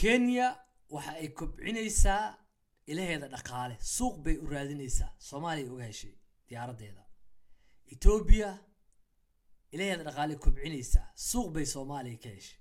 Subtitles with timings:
[0.00, 0.48] kenya
[0.94, 2.24] waxa ay kobcinaysaa
[2.90, 3.76] ilaheeda dhaqaale.
[3.96, 5.10] Suuq bay u raadinaysaa.
[5.28, 6.14] Soomaaliya uga heshay
[6.48, 7.02] diyaaraddeeda.
[7.92, 8.50] Etoobiya
[9.74, 11.06] ilaheeda dhaqaale kobcinaysaa.
[11.30, 12.60] Suuq bay soomaaliya ka heshay.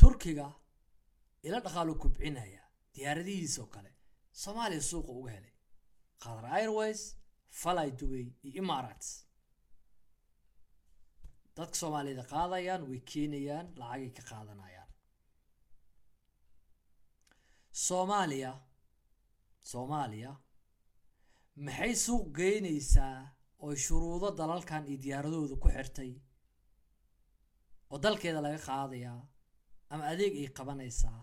[0.00, 0.46] Turkiga
[1.46, 2.62] ila dhaqaalu kobcinaya
[2.94, 3.90] diyaaradihiisoo kale.
[4.42, 5.54] Soomaaliya suuqa uga helay.
[6.22, 7.00] Qatar airways
[7.60, 9.08] falay dubay iyo emirates.
[11.56, 14.81] Dadka soomaaliyada qaadayaan way keenayaan lacagay ka qaadanayaan
[17.72, 18.52] soomaaliya
[19.70, 20.32] soomaaliya
[21.66, 23.18] maxay suuq geynaysaa
[23.64, 26.12] oo shuruudo dalalkan iyo diyaaradooda ku xirtay?
[27.90, 29.20] Oo dalkeeda laga qaadayaa
[29.92, 31.20] ama adeeg ay qabanaysaa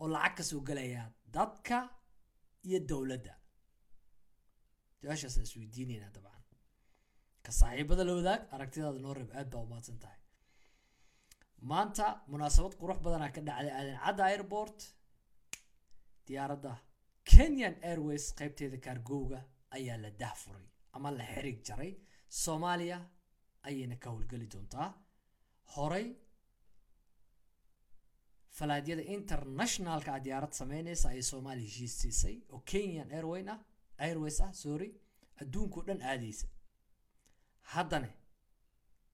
[0.00, 1.78] oo lacag ka soo gelayaa dadka
[2.68, 3.34] iyo dowladda?
[5.00, 6.42] Su'aashaas aan isweydiinaynaa dabcan.
[7.44, 10.20] Ka saaxiibada la wadaag aragtidaada noo reeb aad baa umahadsan tahay.
[11.70, 14.78] Maanta munaasabad qurux badanaa ka dhacday aadan cadda airport
[16.28, 16.72] diyaaradda
[17.30, 19.40] kenyan airways qeybteeda kaargowga
[19.76, 21.92] ayaa la dahfuray ama la xirig jaray.
[22.42, 22.98] Soomaaliya
[23.68, 24.88] ayayna ka howlgeli doontaa.
[25.74, 26.06] Horay
[28.56, 33.58] falaadyada internationalka a diyaarad sameynaysa ayay soomaaliya heshiis siisay oo kenyan airwayn ah
[34.06, 34.88] airways ah sorry
[35.42, 36.46] adduunkao dhan aadaysa.
[37.72, 38.08] Haddana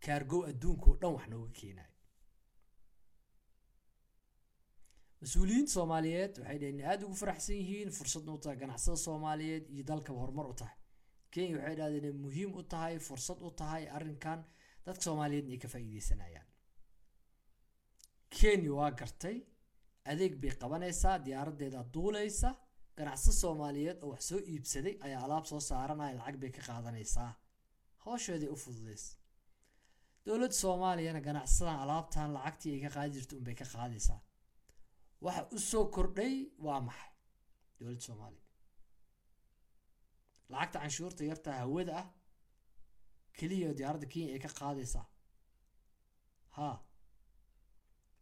[0.04, 1.92] kaargow adduunkao dhan wax nooga keenayo
[5.22, 10.18] mas'uuliyiinta soomaaliyeed waxay dhaheen aada ugu faraxsan yihiin fursadna u tahay ganacsada soomaaliyeed iyo dalkaba
[10.22, 10.76] horumar u tahay.
[11.34, 14.40] Kenya waxay dhahdeen inay muhiim u tahay fursad u tahay arrinkan
[14.86, 16.46] dadka soomaaliyeedna ay ka faa'iideysanayaan.
[18.36, 19.36] Kenya waa gartay
[20.10, 22.50] adeeg bay qabanaysaa diyaaraddeeda duuleysa
[22.98, 27.30] ganacsada soomaaliyeed oo wax soo iibsaday ayaa alaab soo saaranaya lacag bay ka qaadanaysaa.
[28.04, 29.10] Howsheeday u fududeysa
[30.26, 34.20] dowladda soomaaliyana ganacsadan alaabtan lacagtii ay ka qaadi jirta unbay ka qaadaysaa
[35.24, 36.34] waxa u soo kordhay
[36.66, 37.10] waa maxay?
[37.78, 38.44] Dowladda soomaaliya
[40.52, 42.06] lacagta canshuurta yarta hawada ah
[43.38, 45.06] keliya diyaaradda kenya ay ka qaadaysaa.
[46.56, 46.68] Ha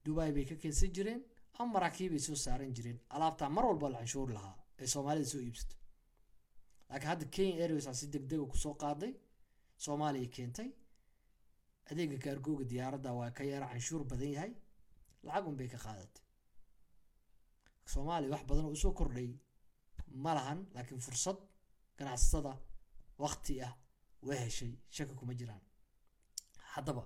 [0.05, 1.21] dubai bay ka keensan jireen
[1.59, 2.99] ama maraakiib bay soo saaran jireen.
[3.15, 5.77] Alaabtaa mar walba la canshuur lahaa ee soomaalida soo iibsato.
[6.89, 9.13] Laakiin hadda kenya airways aa si deg dega ku soo qaaday
[9.85, 10.69] soomaaliya keentay
[11.91, 14.53] adeega kaargooga diyaaradda waa ka yara canshuur badan yahay
[15.27, 16.25] lacag un bay ka qaadatay
[17.93, 19.29] soomaaliya wax badan oo u soo kordhay
[20.25, 21.39] ma lahan laakiin fursad
[21.99, 22.53] ganacsatada
[23.23, 23.73] wakti ah
[24.27, 25.63] waa heshay shaki kuma jiraan.
[26.73, 27.03] Haddaba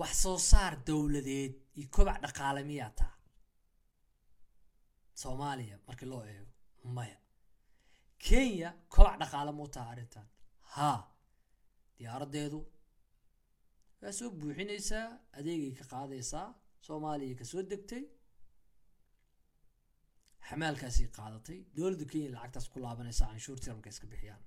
[0.00, 3.12] wax soo saar dowladeed iyo kobac dhaqaale miyaa taa?
[5.22, 6.52] Soomaaliya markii loo eego
[6.96, 7.18] maya.
[8.24, 10.26] Kenya kobac dhaqaale muu taha arrintan?
[10.74, 10.98] Haa
[11.98, 12.58] diyaaraddeedu
[14.02, 15.06] waa soo buuxinaysaa
[15.38, 16.46] adeegay ka qaadaysaa
[16.86, 18.02] soomaaliya ka soo degtay
[20.48, 21.58] xamaalkaasay qaadatay.
[21.76, 24.42] Dowladda kenya lacagtaas ku laabanaysaa canshuurtii marka iska bixiyaan.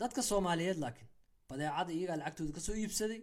[0.00, 1.08] Dadka soomaaliyeed laakiin
[1.48, 3.20] badeecada iyagaa lacagtooda ka soo iibsaday.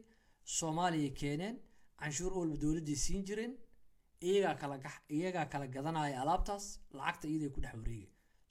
[0.57, 1.56] Soomaaliya keeneen
[2.01, 3.53] canshuur walba dowladday siin jireen
[4.28, 4.75] iyagaa kala
[5.17, 6.66] iyagaa kala gadanaya alaabtaas
[6.97, 8.09] lacagta iyaday ku dhex wareegay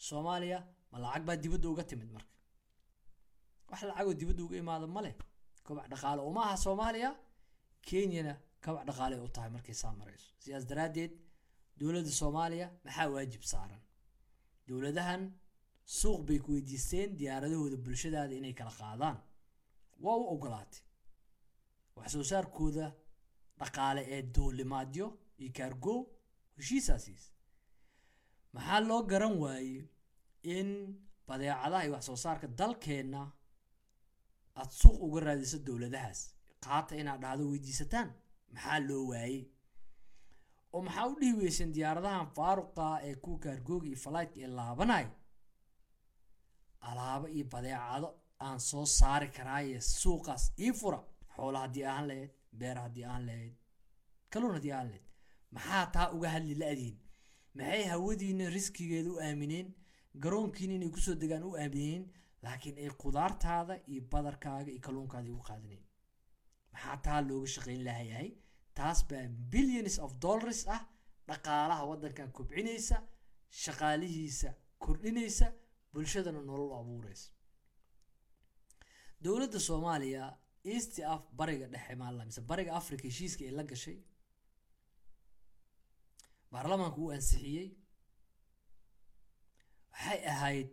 [0.09, 0.59] soomaaliya
[0.93, 2.33] ma lacag baa dibadda uga timid marka.
[3.71, 5.15] Wax lacagoo dibadda uga imaada ma leh.
[5.66, 7.11] Kobac dhaqaale uma aha soomaaliya.
[7.87, 8.34] Kenyana
[8.65, 11.12] kobac dhaqaale u tahay markay saa marayso sidaas daraaddeed
[11.79, 13.81] dowladda soomaaliya maxaa waajib saaran?
[14.69, 15.23] Dowladahan
[15.99, 19.19] suuq bay ku weydiisteen diyaaradahooda bulshadaada inay kala qaadaan.
[20.05, 20.83] Waa u ogolaatay.
[21.97, 22.87] Wax soo saarkooda
[23.59, 25.07] dhaqaale ee duulimaadyo
[25.39, 25.95] iyo kaargo
[26.57, 27.25] heshiisaasiis.
[28.55, 29.81] Maxaa loo garan waayey
[30.57, 30.69] in
[31.29, 33.21] badeecadaha iyo wax soo saarka dalkeenna
[34.59, 36.21] aada suuq uga raadiso dowladahaas?
[36.65, 38.09] Qaata inaad dhahdo weydiisataan.
[38.53, 39.41] Maxaa loo waayey
[40.75, 45.06] oo maxaa u dhihi weyseen diyaaradahan faaruqa ee kuwa kaargooga iyo falaytka ee laabanay?
[46.88, 48.09] Alaabo iyo badeecado
[48.47, 51.00] aan soo saari karaaye suuqaas ii fura.
[51.34, 53.54] Xoola haddii aan lahayd beer haddii aan lahayd
[54.32, 55.06] kaluun haddii aan lahayd
[55.54, 56.97] maxaa taa uga hadli la-diin
[57.57, 59.69] maxay hawadiina riskigeeda u aamineen?
[60.22, 62.04] Garoonkiina inay ku soo degaan u aamineen?
[62.42, 65.84] Laakiin ay qudaartaada iyo badarkaaga iyo kalluunkaada ugu qaadanayn
[66.72, 68.28] maxaa taa looga shaqayn lahayahay
[68.78, 70.83] taas baa billions of dollars ah
[71.28, 72.97] dhaqaalaha waddankan kobcinaysa
[73.63, 74.49] shaqaalihiisa
[74.84, 75.47] kordhinaysa
[75.93, 77.28] bulshadana nolol abuureysa
[79.25, 80.23] dowladda soomaaliya
[80.75, 83.99] east af bariga dhexe maala mise bariga africa heshiiska ay la gashay
[86.53, 87.69] baarlamaanku uu ansixiyey
[89.93, 90.69] waxay ahayd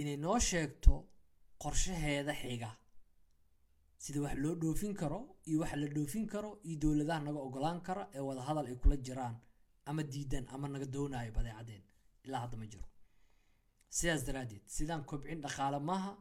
[0.00, 0.94] inay noo sheegto
[1.62, 2.70] qorshaheeda xiga
[4.04, 5.18] sida wax loo dhoofin karo
[5.48, 8.96] iyo waxa la dhoofin karo iyo dowladaha naga ogolaan kara ee wada hadal ay kula
[9.06, 9.36] jiraan
[9.88, 11.82] ama diidan ama naga doonayo badeecadeen.
[12.26, 12.86] Ilaa hadda ma jiro.
[13.96, 16.12] Sidaas daraaddeed sidaan kobcin dhaqaale maaha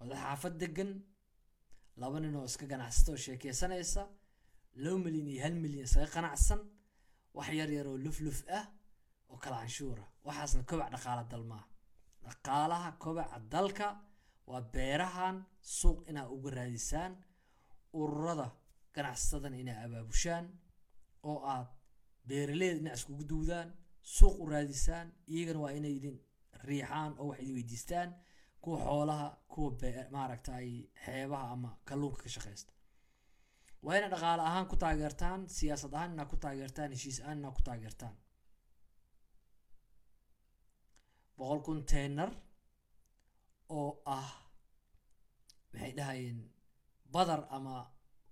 [0.00, 0.90] wada xaafad degan
[2.00, 4.02] laba nin oo iska ganacsata oo sheekeysanaysa
[4.82, 6.60] laba milyan iyo hal milyan isaga qanacsan
[7.36, 8.64] wax yar yar oo luf luf ah
[9.30, 10.04] oo kala canshuura.
[10.26, 11.44] Waxaasna kobac dhaqaala dal
[12.24, 13.86] dhaqaalaha kobaca dalka
[14.50, 15.36] waa beerahan
[15.78, 17.12] suuq inaa uga raadisaan
[18.00, 18.46] ururada
[18.94, 20.44] ganacsatadana inaa abaabushaan
[21.30, 21.68] oo aad
[22.28, 23.68] beeraleyda dhinac iskugu duwdaan
[24.16, 26.16] suuq u raadisaan iyagana waa inay idin
[26.68, 28.10] riixaan oo wax idin weydiistaan
[28.62, 29.70] kuwa xoolaha kuwa
[30.14, 30.68] maaragtay
[31.04, 32.72] xeebaha ama kalluunka ka shaqeysta.
[33.84, 37.62] Waa ina dhaqaale ahaan ku taageertaan siyaasad ahaan inaa ku taageertaan heshiis ahaan inaa ku
[37.68, 38.14] taageertaan.
[41.38, 42.30] Boqol containar
[43.78, 44.30] oo ah
[45.72, 46.38] maxay dhahayeen
[47.14, 47.74] badar ama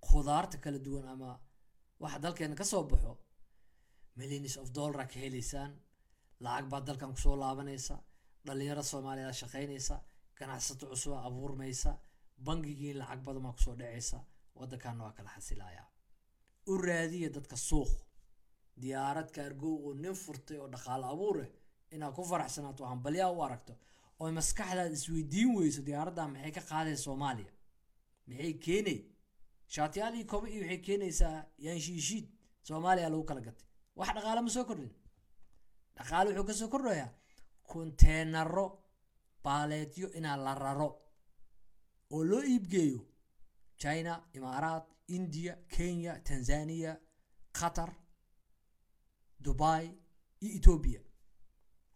[0.08, 1.31] khudaarta kala duwan ama
[2.02, 3.12] waxa dalkeena ka soo baxo
[4.19, 5.73] millions of dollara ka helaysaan
[6.44, 7.94] lacag baa dalkan ku soo laabanaysa
[8.46, 9.96] dhalinyaro soomaaliyeed shaqaynaysa
[10.38, 11.90] ganacsato cusuba abuurmaysa
[12.46, 14.19] bangigii lacag badan baa ku soo dhacaysa
[14.58, 15.87] waddankaana waa kala xasilayaa.
[16.70, 17.90] U raadiya dadka suuq
[18.81, 21.50] diyaarad kaargow oo nin furtay oo dhaqaale abuureh
[21.94, 23.73] inaad ku faraxsanaato hambalyaa u aragto
[24.20, 27.52] oo maskaxdaad isweydiin weyso diyaaraddan maxay ka qaadaysa soomaaliya?
[28.28, 28.98] Maxay keenay?
[29.74, 32.26] Shaatiyaal iyo koba iyo waxay keenaysaa yaanshiishiid
[32.68, 33.66] soomaaliya lagu kala gatay.
[33.98, 34.92] Wax dhaqaale ma soo kordhin?
[35.96, 37.10] Dhaqaale wuxuu ka soo kordhayaa
[37.70, 38.66] konteenaro
[39.44, 40.88] baaleedyo inaa la raro
[42.14, 43.00] oo loo iibgeeyo
[43.82, 44.86] china imaaraat
[45.16, 46.92] india kenya tanzania
[47.58, 47.90] qatar
[49.44, 49.86] dubai
[50.40, 51.00] iyo ethoobia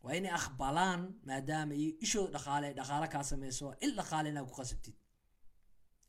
[0.02, 4.94] waa inay aqbalaan maadaama iyo ishooda dhaqaale dhaqaale kaa sameyso il dhaqaale inaad ku qasabtid.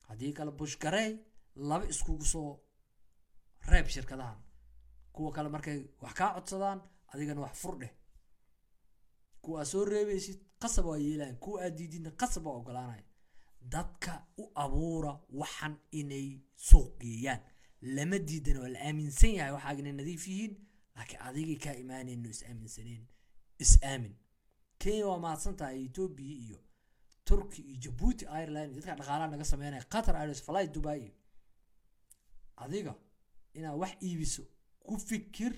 [0.07, 1.11] Haddii kale bushgarey
[1.69, 2.51] laba iskugu soo
[3.71, 4.39] reeb shirkadahan.
[5.15, 6.79] Kuwa kale markay wax kaa codsadaan
[7.11, 7.93] adigana wax fur dheh.
[9.41, 13.03] Kuwa aad soo reebaysid qasab waa yeelayan kuwa aad diididna qasab waa ogolaanaya
[13.73, 16.27] dadka u abuura waxan inay
[16.67, 17.41] suuq geeyaan.
[17.95, 20.53] Lama diidan waa la aaminsan yahay waxaa inay nadiif yihiin
[20.95, 23.03] laakiin adigay kaa imaanayno is aaminsaneen
[23.59, 24.15] is aamin
[24.81, 26.59] kenya waa mahadsan tahay etoobiya iyo
[27.25, 30.99] turki iyo jabuuti ireland iyo dadka dhaqaalaha naga sameynaya qatar airways fly dubai.
[31.01, 31.13] Iyo
[32.63, 32.93] adiga
[33.53, 34.43] inaad wax iibiso
[34.85, 35.53] ku fikir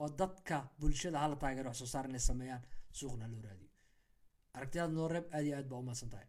[0.00, 2.62] oo dadka bulshada hala taageero wax soo saar inay sameeyaan
[2.98, 3.70] suuqna loo raadiyo.
[4.56, 6.28] Aragtiyaad noo reeb aad iyo aad baa u tahay